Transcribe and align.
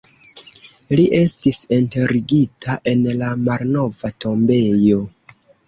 Li 0.99 1.03
estis 1.17 1.59
enterigita 1.77 2.79
en 2.95 3.07
la 3.21 3.31
malnova 3.45 4.15
tombejo. 4.27 5.01